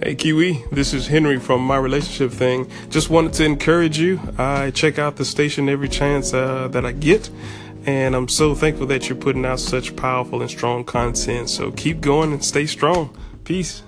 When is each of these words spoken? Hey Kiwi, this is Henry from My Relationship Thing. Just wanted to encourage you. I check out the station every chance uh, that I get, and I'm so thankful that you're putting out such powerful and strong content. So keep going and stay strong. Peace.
Hey 0.00 0.14
Kiwi, 0.14 0.64
this 0.70 0.94
is 0.94 1.08
Henry 1.08 1.40
from 1.40 1.60
My 1.60 1.76
Relationship 1.76 2.30
Thing. 2.30 2.70
Just 2.88 3.10
wanted 3.10 3.32
to 3.32 3.44
encourage 3.44 3.98
you. 3.98 4.20
I 4.38 4.70
check 4.70 4.96
out 4.96 5.16
the 5.16 5.24
station 5.24 5.68
every 5.68 5.88
chance 5.88 6.32
uh, 6.32 6.68
that 6.68 6.86
I 6.86 6.92
get, 6.92 7.28
and 7.84 8.14
I'm 8.14 8.28
so 8.28 8.54
thankful 8.54 8.86
that 8.86 9.08
you're 9.08 9.18
putting 9.18 9.44
out 9.44 9.58
such 9.58 9.96
powerful 9.96 10.40
and 10.40 10.48
strong 10.48 10.84
content. 10.84 11.50
So 11.50 11.72
keep 11.72 12.00
going 12.00 12.32
and 12.32 12.44
stay 12.44 12.66
strong. 12.66 13.12
Peace. 13.42 13.82